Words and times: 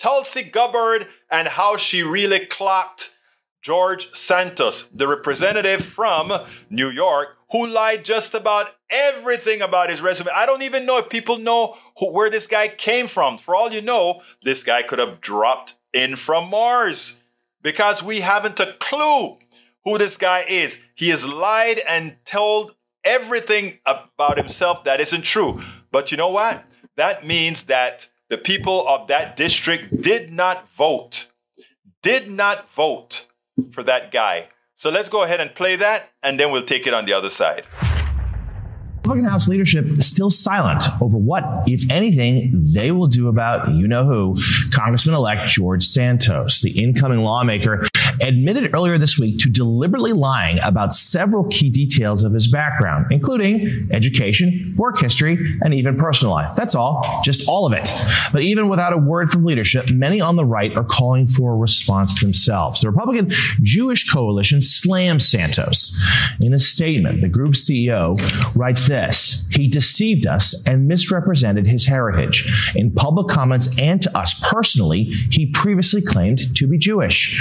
Tulsi 0.00 0.42
Gabbard 0.42 1.06
and 1.30 1.48
how 1.48 1.76
she 1.76 2.02
really 2.02 2.46
clocked 2.46 3.14
George 3.62 4.10
Santos, 4.12 4.88
the 4.88 5.08
representative 5.08 5.84
from 5.84 6.32
New 6.70 6.88
York, 6.88 7.36
who 7.50 7.66
lied 7.66 8.04
just 8.04 8.34
about 8.34 8.74
everything 8.90 9.62
about 9.62 9.90
his 9.90 10.00
resume. 10.00 10.30
I 10.34 10.46
don't 10.46 10.62
even 10.62 10.86
know 10.86 10.98
if 10.98 11.08
people 11.08 11.38
know 11.38 11.76
who, 11.98 12.12
where 12.12 12.30
this 12.30 12.46
guy 12.46 12.68
came 12.68 13.06
from. 13.06 13.38
For 13.38 13.54
all 13.56 13.72
you 13.72 13.82
know, 13.82 14.22
this 14.42 14.62
guy 14.62 14.82
could 14.82 14.98
have 14.98 15.20
dropped 15.20 15.74
in 15.92 16.16
from 16.16 16.50
Mars 16.50 17.20
because 17.62 18.02
we 18.02 18.20
haven't 18.20 18.60
a 18.60 18.74
clue 18.78 19.38
who 19.84 19.98
this 19.98 20.16
guy 20.16 20.44
is. 20.48 20.78
He 20.94 21.08
has 21.08 21.26
lied 21.26 21.80
and 21.88 22.16
told 22.24 22.74
everything 23.04 23.78
about 23.86 24.36
himself 24.36 24.84
that 24.84 25.00
isn't 25.00 25.22
true. 25.22 25.62
But 25.90 26.10
you 26.10 26.16
know 26.16 26.28
what? 26.28 26.64
That 26.96 27.26
means 27.26 27.64
that 27.64 28.08
the 28.28 28.38
people 28.38 28.86
of 28.86 29.08
that 29.08 29.36
district 29.36 30.02
did 30.02 30.32
not 30.32 30.68
vote, 30.70 31.30
did 32.02 32.30
not 32.30 32.70
vote 32.70 33.26
for 33.70 33.82
that 33.82 34.12
guy. 34.12 34.48
So 34.74 34.90
let's 34.90 35.08
go 35.08 35.22
ahead 35.22 35.40
and 35.40 35.54
play 35.54 35.76
that, 35.76 36.10
and 36.22 36.38
then 36.38 36.52
we'll 36.52 36.64
take 36.64 36.86
it 36.86 36.94
on 36.94 37.06
the 37.06 37.12
other 37.12 37.30
side. 37.30 37.66
Republican 38.96 39.30
House 39.30 39.48
leadership 39.48 39.86
is 39.86 40.06
still 40.06 40.30
silent 40.30 40.84
over 41.00 41.16
what, 41.16 41.42
if 41.66 41.90
anything, 41.90 42.52
they 42.54 42.90
will 42.90 43.06
do 43.06 43.28
about 43.28 43.70
you 43.70 43.88
know 43.88 44.04
who, 44.04 44.36
Congressman 44.74 45.14
elect 45.14 45.48
George 45.48 45.82
Santos. 45.82 46.60
The 46.60 46.78
incoming 46.78 47.22
lawmaker 47.22 47.88
admitted 48.20 48.74
earlier 48.74 48.98
this 48.98 49.18
week 49.18 49.38
to 49.38 49.50
deliberately 49.50 50.12
lying 50.12 50.58
about 50.62 50.94
several 50.94 51.44
key 51.44 51.70
details 51.70 52.24
of 52.24 52.32
his 52.32 52.48
background, 52.48 53.06
including 53.10 53.88
education, 53.92 54.74
work 54.76 54.98
history, 54.98 55.38
and 55.62 55.74
even 55.74 55.96
personal 55.96 56.34
life. 56.34 56.54
That's 56.56 56.74
all, 56.74 57.20
just 57.24 57.48
all 57.48 57.66
of 57.66 57.72
it. 57.72 57.88
But 58.32 58.42
even 58.42 58.68
without 58.68 58.92
a 58.92 58.98
word 58.98 59.30
from 59.30 59.44
leadership, 59.44 59.90
many 59.90 60.20
on 60.20 60.36
the 60.36 60.44
right 60.44 60.74
are 60.76 60.84
calling 60.84 61.26
for 61.26 61.52
a 61.52 61.56
response 61.56 62.20
themselves. 62.20 62.80
The 62.80 62.90
Republican 62.90 63.30
Jewish 63.62 64.10
coalition 64.10 64.62
slams 64.62 65.28
Santos. 65.28 65.98
In 66.40 66.52
a 66.52 66.58
statement, 66.58 67.20
the 67.20 67.28
group's 67.28 67.68
CEO 67.68 68.16
writes 68.56 68.86
this. 68.88 69.48
He 69.52 69.68
deceived 69.68 70.26
us 70.26 70.66
and 70.66 70.88
misrepresented 70.88 71.66
his 71.66 71.86
heritage. 71.86 72.72
In 72.74 72.90
public 72.90 73.28
comments 73.28 73.78
and 73.78 74.00
to 74.02 74.18
us 74.18 74.34
personally, 74.50 75.04
he 75.30 75.46
previously 75.46 76.02
claimed 76.02 76.54
to 76.56 76.66
be 76.66 76.78
Jewish. 76.78 77.38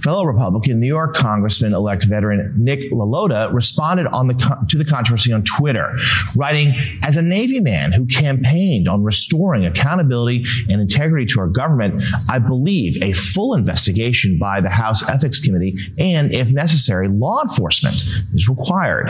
Fellow 0.00 0.15
Republican 0.24 0.80
New 0.80 0.86
York 0.86 1.14
Congressman 1.14 1.74
elect 1.74 2.04
veteran 2.04 2.52
Nick 2.56 2.90
LaLota 2.92 3.52
responded 3.52 4.06
on 4.08 4.28
the 4.28 4.34
to 4.68 4.78
the 4.78 4.84
controversy 4.84 5.32
on 5.32 5.42
Twitter, 5.42 5.94
writing, 6.36 6.74
As 7.02 7.16
a 7.16 7.22
Navy 7.22 7.60
man 7.60 7.92
who 7.92 8.06
campaigned 8.06 8.88
on 8.88 9.02
restoring 9.02 9.66
accountability 9.66 10.44
and 10.68 10.80
integrity 10.80 11.26
to 11.26 11.40
our 11.40 11.48
government, 11.48 12.04
I 12.30 12.38
believe 12.38 13.02
a 13.02 13.12
full 13.12 13.54
investigation 13.54 14.38
by 14.38 14.60
the 14.60 14.70
House 14.70 15.08
Ethics 15.08 15.40
Committee 15.40 15.76
and, 15.98 16.32
if 16.32 16.52
necessary, 16.52 17.08
law 17.08 17.42
enforcement 17.42 17.96
is 18.34 18.48
required. 18.48 19.08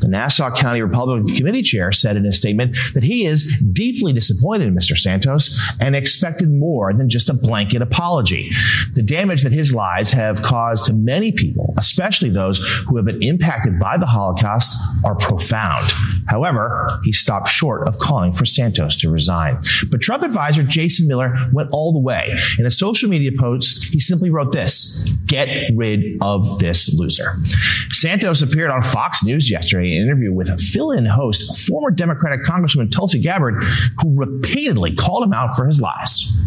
The 0.00 0.08
Nassau 0.08 0.54
County 0.54 0.82
Republican 0.82 1.34
committee 1.34 1.62
chair 1.62 1.92
said 1.92 2.16
in 2.16 2.26
a 2.26 2.32
statement 2.32 2.76
that 2.94 3.02
he 3.02 3.26
is 3.26 3.60
deeply 3.72 4.12
disappointed 4.12 4.68
in 4.68 4.74
Mr. 4.74 4.96
Santos 4.96 5.60
and 5.80 5.96
expected 5.96 6.50
more 6.50 6.92
than 6.92 7.08
just 7.08 7.30
a 7.30 7.34
blanket 7.34 7.82
apology. 7.82 8.50
The 8.94 9.02
damage 9.02 9.42
that 9.42 9.52
his 9.52 9.74
lies 9.74 10.12
have 10.12 10.27
caused 10.42 10.86
to 10.86 10.92
many 10.92 11.32
people, 11.32 11.74
especially 11.76 12.30
those 12.30 12.58
who 12.86 12.96
have 12.96 13.04
been 13.04 13.22
impacted 13.22 13.78
by 13.78 13.96
the 13.96 14.06
Holocaust, 14.06 14.76
are 15.04 15.14
profound. 15.14 15.92
However, 16.26 16.88
he 17.04 17.12
stopped 17.12 17.48
short 17.48 17.88
of 17.88 17.98
calling 17.98 18.32
for 18.32 18.44
Santos 18.44 18.96
to 18.98 19.10
resign. 19.10 19.60
But 19.90 20.00
Trump 20.00 20.22
advisor 20.22 20.62
Jason 20.62 21.08
Miller 21.08 21.34
went 21.52 21.70
all 21.72 21.92
the 21.92 22.00
way. 22.00 22.36
In 22.58 22.66
a 22.66 22.70
social 22.70 23.08
media 23.08 23.30
post, 23.38 23.84
he 23.84 24.00
simply 24.00 24.30
wrote 24.30 24.52
this 24.52 25.08
Get 25.26 25.48
rid 25.74 26.18
of 26.20 26.58
this 26.58 26.94
loser. 26.94 27.32
Santos 27.90 28.42
appeared 28.42 28.70
on 28.70 28.82
Fox 28.82 29.24
News 29.24 29.50
yesterday 29.50 29.92
in 29.92 30.02
an 30.02 30.08
interview 30.08 30.32
with 30.32 30.48
fill 30.60 30.90
in 30.90 31.06
host, 31.06 31.66
former 31.66 31.90
Democratic 31.90 32.44
Congresswoman 32.44 32.90
Tulsi 32.90 33.20
Gabbard, 33.20 33.62
who 34.00 34.14
repeatedly 34.14 34.94
called 34.94 35.24
him 35.24 35.32
out 35.32 35.56
for 35.56 35.66
his 35.66 35.80
lies. 35.80 36.37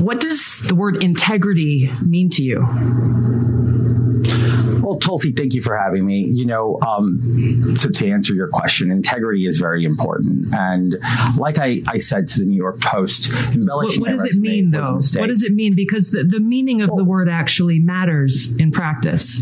What 0.00 0.20
does 0.20 0.60
the 0.60 0.74
word 0.74 1.02
integrity 1.02 1.90
mean 2.02 2.30
to 2.30 2.42
you? 2.42 2.66
Well, 4.84 4.98
Tulsi, 4.98 5.32
thank 5.32 5.54
you 5.54 5.62
for 5.62 5.76
having 5.76 6.04
me. 6.04 6.26
You 6.28 6.44
know, 6.44 6.78
um, 6.86 7.20
to, 7.80 7.90
to, 7.90 8.10
answer 8.10 8.34
your 8.34 8.48
question, 8.48 8.90
integrity 8.90 9.46
is 9.46 9.58
very 9.58 9.84
important. 9.84 10.52
And 10.52 10.96
like 11.38 11.58
I, 11.58 11.80
I 11.88 11.96
said 11.96 12.26
to 12.28 12.40
the 12.40 12.44
New 12.44 12.56
York 12.56 12.80
Post, 12.80 13.32
embellishing 13.54 14.02
what, 14.02 14.10
what 14.10 14.18
does 14.18 14.36
it 14.36 14.40
mean, 14.40 14.70
though? 14.72 15.00
What 15.16 15.28
does 15.28 15.42
it 15.42 15.52
mean? 15.52 15.74
Because 15.74 16.10
the, 16.10 16.22
the 16.22 16.40
meaning 16.40 16.82
of 16.82 16.90
well, 16.90 16.98
the 16.98 17.04
word 17.04 17.30
actually 17.30 17.78
matters 17.78 18.54
in 18.58 18.70
practice. 18.70 19.38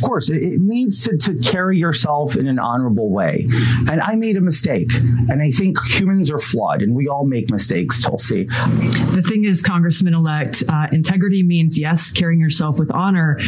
Of 0.00 0.06
course, 0.06 0.30
it, 0.30 0.42
it 0.42 0.60
means 0.60 1.04
to, 1.04 1.16
to 1.16 1.34
carry 1.36 1.78
yourself 1.78 2.36
in 2.36 2.46
an 2.46 2.58
honorable 2.58 3.10
way. 3.10 3.46
And 3.90 4.00
I 4.00 4.16
made 4.16 4.36
a 4.36 4.40
mistake. 4.40 4.92
And 5.28 5.42
I 5.42 5.50
think 5.50 5.78
humans 5.86 6.30
are 6.30 6.38
flawed, 6.38 6.82
and 6.82 6.94
we 6.94 7.08
all 7.08 7.26
make 7.26 7.50
mistakes, 7.50 8.02
Tulsi. 8.02 8.44
The 8.44 9.24
thing 9.26 9.44
is, 9.44 9.62
Congressman 9.62 10.14
elect, 10.14 10.62
uh, 10.68 10.86
integrity 10.92 11.42
means, 11.42 11.78
yes, 11.78 12.10
carrying 12.10 12.40
yourself 12.40 12.78
with 12.78 12.90
honor, 12.92 13.38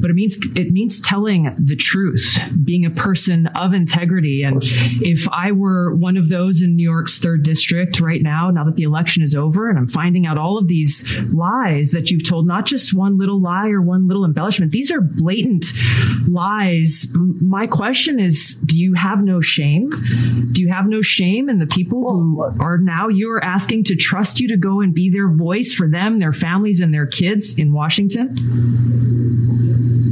but 0.00 0.10
it 0.10 0.14
means 0.14 0.36
it 0.54 0.72
means 0.72 1.00
telling 1.00 1.54
the 1.58 1.76
truth, 1.76 2.38
being 2.64 2.84
a 2.84 2.90
person 2.90 3.46
of 3.48 3.72
integrity. 3.72 4.44
Of 4.44 4.52
and 4.52 4.62
if 5.02 5.28
I 5.30 5.52
were 5.52 5.94
one 5.94 6.16
of 6.16 6.28
those 6.28 6.60
in 6.60 6.76
New 6.76 6.82
York's 6.82 7.18
third 7.18 7.42
district 7.42 8.00
right 8.00 8.22
now, 8.22 8.50
now 8.50 8.64
that 8.64 8.76
the 8.76 8.82
election 8.82 9.22
is 9.22 9.34
over, 9.34 9.68
and 9.68 9.78
I'm 9.78 9.88
finding 9.88 10.26
out 10.26 10.38
all 10.38 10.58
of 10.58 10.68
these 10.68 11.04
lies 11.32 11.90
that 11.90 12.10
you've 12.10 12.28
told, 12.28 12.46
not 12.46 12.66
just 12.66 12.94
one 12.94 13.18
little 13.18 13.40
lie 13.40 13.70
or 13.70 13.80
one 13.80 14.06
little 14.06 14.24
embellishment, 14.24 14.72
these 14.72 14.92
are 14.92 15.00
blatant 15.00 15.72
lies. 16.28 17.06
My 17.14 17.66
question 17.66 18.18
is, 18.18 18.54
do 18.54 18.78
you 18.78 18.94
have 18.94 19.22
no 19.22 19.40
shame? 19.40 19.90
Do 20.52 20.62
you 20.62 20.72
have 20.72 20.86
no 20.86 21.02
shame 21.02 21.48
in 21.48 21.58
the 21.58 21.66
people 21.66 22.10
who 22.10 22.42
are 22.60 22.78
now 22.78 23.08
you 23.08 23.30
are 23.32 23.44
asking 23.44 23.84
to 23.84 23.96
trust 23.96 24.40
you 24.40 24.48
to 24.48 24.56
go 24.56 24.80
and 24.80 24.94
be 24.94 25.10
their 25.10 25.28
voice 25.28 25.72
for 25.72 25.88
them, 25.88 26.18
their 26.18 26.32
families, 26.32 26.80
and 26.80 26.92
their 26.92 27.06
kids 27.06 27.58
in 27.58 27.72
Washington? 27.72 28.34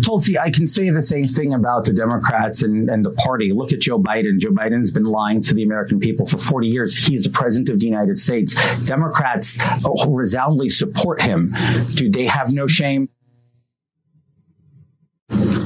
Tulsi, 0.02 0.38
I 0.38 0.50
can 0.50 0.66
say 0.66 0.90
the 0.90 1.02
same 1.02 1.24
thing 1.24 1.54
about 1.54 1.84
the 1.84 1.92
Democrats 1.92 2.62
and, 2.62 2.90
and 2.90 3.04
the 3.04 3.12
party. 3.12 3.52
Look 3.52 3.72
at 3.72 3.80
Joe 3.80 3.98
Biden. 4.00 4.38
Joe 4.38 4.50
Biden's 4.50 4.90
been 4.90 5.04
lying 5.04 5.40
to 5.42 5.54
the 5.54 5.62
American 5.62 6.00
people 6.00 6.26
for 6.26 6.38
40 6.38 6.68
years. 6.68 7.06
He's 7.06 7.24
the 7.24 7.30
president 7.30 7.68
of 7.70 7.78
the 7.78 7.86
United 7.86 8.18
States. 8.18 8.54
Democrats 8.84 9.58
oh, 9.84 10.12
resoundingly 10.12 10.68
support 10.68 11.22
him. 11.22 11.54
Do 11.92 12.10
they 12.10 12.26
have 12.26 12.52
no 12.52 12.66
shame? 12.66 13.08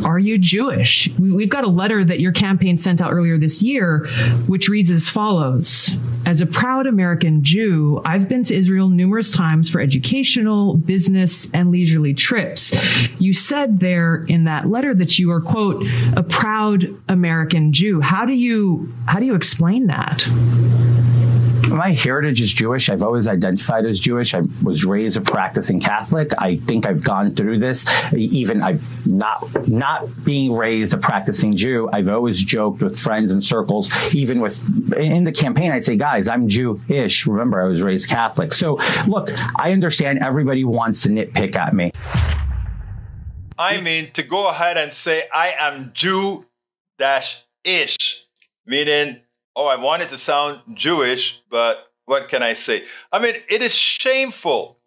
Are 0.06 0.20
you 0.20 0.38
Jewish? 0.38 1.10
We've 1.18 1.50
got 1.50 1.64
a 1.64 1.68
letter 1.68 2.04
that 2.04 2.20
your 2.20 2.30
campaign 2.30 2.76
sent 2.76 3.00
out 3.00 3.12
earlier 3.12 3.38
this 3.38 3.60
year, 3.60 4.06
which 4.46 4.68
reads 4.68 4.88
as 4.88 5.08
follows 5.08 5.90
As 6.24 6.40
a 6.40 6.46
proud 6.46 6.86
American 6.86 7.42
Jew, 7.42 8.00
I've 8.04 8.28
been 8.28 8.44
to 8.44 8.54
Israel 8.54 8.88
numerous 8.88 9.34
times 9.34 9.68
for 9.68 9.80
educational, 9.80 10.76
business, 10.76 11.48
and 11.52 11.72
leisurely 11.72 12.14
trips. 12.14 12.72
You 13.18 13.34
said 13.34 13.80
there 13.80 14.24
in 14.28 14.44
that 14.44 14.68
letter 14.68 14.94
that 14.94 15.18
you 15.18 15.32
are, 15.32 15.40
quote, 15.40 15.84
a 16.16 16.22
proud 16.22 16.86
American 17.08 17.72
Jew. 17.72 18.00
How 18.00 18.24
do 18.24 18.32
you 18.32 18.94
how 19.06 19.18
do 19.18 19.26
you 19.26 19.34
explain 19.34 19.88
that? 19.88 20.24
My 21.76 21.92
heritage 21.92 22.40
is 22.40 22.52
Jewish. 22.52 22.88
I've 22.88 23.02
always 23.02 23.28
identified 23.28 23.84
as 23.84 24.00
Jewish. 24.00 24.34
I 24.34 24.42
was 24.62 24.84
raised 24.84 25.16
a 25.16 25.20
practicing 25.20 25.80
Catholic. 25.80 26.32
I 26.38 26.56
think 26.56 26.86
I've 26.86 27.04
gone 27.04 27.34
through 27.34 27.58
this. 27.58 27.84
Even 28.12 28.62
I've 28.62 29.06
not 29.06 29.68
not 29.68 30.24
being 30.24 30.52
raised 30.52 30.94
a 30.94 30.98
practicing 30.98 31.56
Jew. 31.56 31.88
I've 31.92 32.08
always 32.08 32.42
joked 32.42 32.82
with 32.82 32.98
friends 32.98 33.32
and 33.32 33.42
circles, 33.42 33.90
even 34.14 34.40
with 34.40 34.94
in 34.94 35.24
the 35.24 35.32
campaign. 35.32 35.70
I'd 35.70 35.84
say, 35.84 35.96
guys, 35.96 36.28
I'm 36.28 36.48
Jewish. 36.48 37.26
Remember, 37.26 37.60
I 37.62 37.68
was 37.68 37.82
raised 37.82 38.08
Catholic. 38.08 38.52
So 38.52 38.78
look, 39.06 39.30
I 39.58 39.72
understand 39.72 40.20
everybody 40.20 40.64
wants 40.64 41.02
to 41.02 41.08
nitpick 41.08 41.56
at 41.56 41.74
me. 41.74 41.92
I 43.58 43.80
mean, 43.80 44.10
to 44.12 44.22
go 44.22 44.48
ahead 44.48 44.76
and 44.76 44.92
say 44.92 45.24
I 45.32 45.54
am 45.58 45.92
Jew 45.94 46.46
dash 46.98 47.44
ish, 47.64 48.26
meaning 48.66 49.22
oh, 49.56 49.66
I 49.66 49.76
wanted 49.76 50.10
to 50.10 50.18
sound 50.18 50.60
Jewish, 50.74 51.42
but 51.50 51.90
what 52.04 52.28
can 52.28 52.42
I 52.42 52.52
say? 52.52 52.84
I 53.10 53.18
mean, 53.18 53.34
it 53.48 53.62
is 53.62 53.74
shameful 53.74 54.78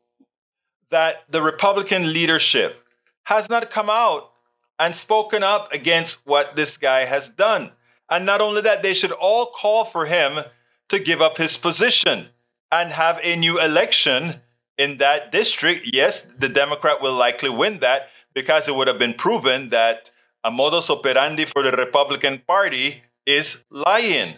that 0.92 1.24
the 1.30 1.42
Republican 1.42 2.13
leadership 2.13 2.86
has 3.24 3.50
not 3.50 3.71
come 3.71 3.89
out 3.89 4.31
and 4.80 4.95
spoken 4.95 5.44
up 5.44 5.74
against 5.74 6.19
what 6.25 6.56
this 6.56 6.77
guy 6.77 7.01
has 7.01 7.30
done. 7.30 7.71
And 8.10 8.25
not 8.25 8.42
only 8.42 8.62
that, 8.62 8.81
they 8.81 8.94
should 8.94 9.12
all 9.12 9.48
call 9.48 9.86
for 9.86 10.06
him 10.06 10.39
to 10.88 11.00
give 11.00 11.21
up 11.21 11.38
his 11.38 11.57
position 11.57 12.27
and 12.71 12.92
have 12.92 13.19
a 13.24 13.36
new 13.36 13.60
election 13.62 14.42
in 14.77 14.98
that 14.98 15.31
district. 15.31 15.89
Yes, 15.94 16.21
the 16.21 16.50
Democrat 16.50 17.01
will 17.01 17.13
likely 17.13 17.50
win 17.50 17.80
that 17.80 18.10
because 18.33 18.68
it 18.68 18.75
would 18.75 18.88
have 18.88 19.00
been 19.00 19.13
proven 19.13 19.69
that 19.69 20.12
a 20.44 20.50
modus 20.50 20.89
operandi 20.89 21.45
for 21.45 21.62
the 21.62 21.71
Republican 21.71 22.39
Party 22.48 23.04
is 23.25 23.66
lying. 23.69 24.36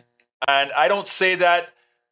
And 0.47 0.71
I 0.73 0.87
don't 0.87 1.07
say 1.07 1.35
that 1.35 1.69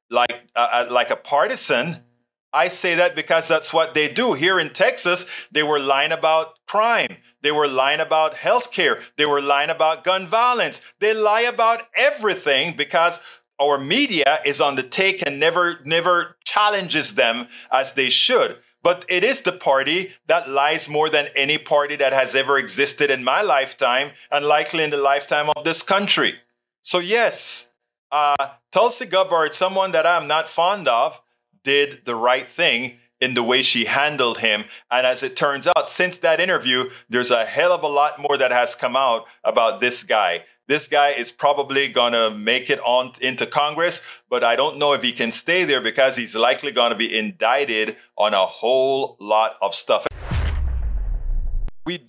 like 0.09 0.47
uh, 0.55 0.67
uh, 0.71 0.85
like 0.91 1.11
a 1.11 1.15
partisan. 1.15 2.03
I 2.51 2.67
say 2.67 2.95
that 2.95 3.15
because 3.15 3.47
that's 3.47 3.71
what 3.71 3.93
they 3.93 4.11
do. 4.11 4.33
Here 4.33 4.59
in 4.59 4.71
Texas, 4.71 5.27
they 5.51 5.61
were 5.61 5.79
lying 5.79 6.11
about 6.11 6.53
crime. 6.67 7.17
They 7.43 7.51
were 7.51 7.67
lying 7.67 7.99
about 7.99 8.33
healthcare. 8.33 9.01
They 9.17 9.25
were 9.27 9.41
lying 9.41 9.69
about 9.69 10.03
gun 10.03 10.25
violence. 10.25 10.81
They 10.99 11.13
lie 11.13 11.41
about 11.41 11.83
everything 11.95 12.75
because 12.75 13.19
our 13.59 13.77
media 13.77 14.39
is 14.45 14.59
on 14.59 14.75
the 14.75 14.83
take 14.83 15.25
and 15.25 15.39
never 15.39 15.79
never 15.85 16.37
challenges 16.43 17.15
them 17.15 17.47
as 17.71 17.93
they 17.93 18.09
should. 18.09 18.57
But 18.81 19.05
it 19.09 19.23
is 19.23 19.41
the 19.41 19.51
party 19.51 20.13
that 20.27 20.49
lies 20.49 20.87
more 20.87 21.09
than 21.09 21.27
any 21.35 21.57
party 21.57 21.97
that 21.97 22.13
has 22.13 22.33
ever 22.33 22.57
existed 22.57 23.11
in 23.11 23.23
my 23.23 23.41
lifetime 23.41 24.11
and 24.31 24.45
likely 24.45 24.83
in 24.83 24.89
the 24.89 24.97
lifetime 24.97 25.49
of 25.49 25.65
this 25.65 25.83
country. 25.83 26.35
So, 26.81 26.99
yes, 26.99 27.73
uh, 28.11 28.47
Tulsi 28.71 29.05
Gabbard, 29.05 29.53
someone 29.53 29.91
that 29.91 30.05
I'm 30.05 30.27
not 30.27 30.47
fond 30.47 30.87
of, 30.87 31.21
did 31.63 32.05
the 32.05 32.15
right 32.15 32.49
thing 32.49 32.97
in 33.19 33.33
the 33.33 33.43
way 33.43 33.61
she 33.61 33.85
handled 33.85 34.39
him. 34.39 34.65
And 34.89 35.05
as 35.05 35.23
it 35.23 35.35
turns 35.35 35.67
out, 35.67 35.89
since 35.89 36.19
that 36.19 36.39
interview, 36.39 36.89
there's 37.09 37.31
a 37.31 37.45
hell 37.45 37.73
of 37.73 37.83
a 37.83 37.87
lot 37.87 38.19
more 38.19 38.37
that 38.37 38.51
has 38.51 38.75
come 38.75 38.95
out 38.95 39.25
about 39.43 39.81
this 39.81 40.03
guy. 40.03 40.45
This 40.67 40.87
guy 40.87 41.09
is 41.09 41.31
probably 41.31 41.87
going 41.87 42.13
to 42.13 42.29
make 42.29 42.69
it 42.69 42.79
on 42.81 43.13
into 43.21 43.45
Congress, 43.45 44.05
but 44.29 44.43
I 44.43 44.55
don't 44.55 44.77
know 44.77 44.93
if 44.93 45.01
he 45.01 45.11
can 45.11 45.31
stay 45.31 45.63
there 45.63 45.81
because 45.81 46.15
he's 46.15 46.35
likely 46.35 46.71
going 46.71 46.91
to 46.91 46.97
be 46.97 47.17
indicted 47.17 47.97
on 48.17 48.33
a 48.33 48.45
whole 48.45 49.17
lot 49.19 49.55
of 49.61 49.73
stuff 49.73 50.05
we 51.89 52.08